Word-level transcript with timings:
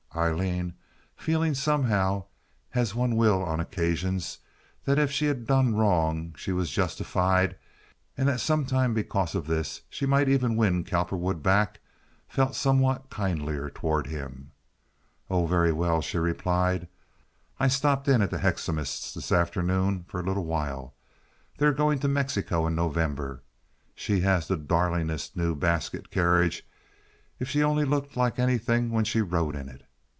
Aileen, 0.13 0.73
feeling 1.15 1.53
somehow, 1.55 2.25
as 2.75 2.93
one 2.93 3.15
will 3.15 3.41
on 3.45 3.61
occasions, 3.61 4.39
that 4.83 4.99
if 4.99 5.09
she 5.09 5.27
had 5.27 5.47
done 5.47 5.73
wrong 5.73 6.33
she 6.35 6.51
was 6.51 6.69
justified 6.69 7.55
and 8.17 8.27
that 8.27 8.41
sometime 8.41 8.93
because 8.93 9.35
of 9.35 9.47
this 9.47 9.79
she 9.89 10.05
might 10.05 10.27
even 10.27 10.57
win 10.57 10.83
Cowperwood 10.83 11.41
back, 11.41 11.79
felt 12.27 12.57
somewhat 12.57 13.09
kindlier 13.09 13.69
toward 13.69 14.07
him. 14.07 14.51
"Oh, 15.29 15.45
very 15.47 15.71
well," 15.71 16.01
she 16.01 16.17
replied. 16.17 16.89
"I 17.57 17.69
stopped 17.69 18.09
in 18.09 18.21
at 18.21 18.31
the 18.31 18.39
Hoecksemas' 18.39 19.13
this 19.13 19.31
afternoon 19.31 20.03
for 20.09 20.19
a 20.19 20.23
little 20.23 20.45
while. 20.45 20.93
They're 21.57 21.71
going 21.71 21.99
to 21.99 22.09
Mexico 22.09 22.67
in 22.67 22.75
November. 22.75 23.43
She 23.95 24.19
has 24.19 24.49
the 24.49 24.57
darlingest 24.57 25.37
new 25.37 25.55
basket 25.55 26.11
carriage—if 26.11 27.47
she 27.47 27.63
only 27.63 27.85
looked 27.85 28.17
like 28.17 28.37
anything 28.39 28.89
when 28.91 29.05
she 29.05 29.21
rode 29.21 29.55
in 29.55 29.69
it. 29.69 29.83